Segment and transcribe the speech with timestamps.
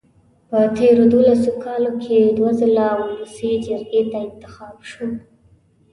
[0.49, 5.11] په تېرو دولسو کالو کې دوه ځله ولسي جرګې ته انتخاب شوم.